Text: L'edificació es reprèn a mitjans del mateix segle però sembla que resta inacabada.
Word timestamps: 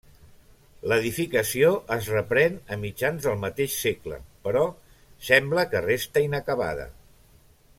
L'edificació 0.91 1.67
es 1.95 2.07
reprèn 2.13 2.57
a 2.75 2.77
mitjans 2.85 3.27
del 3.27 3.37
mateix 3.43 3.75
segle 3.83 4.17
però 4.47 4.65
sembla 5.29 5.67
que 5.75 5.83
resta 5.89 6.25
inacabada. 6.31 6.89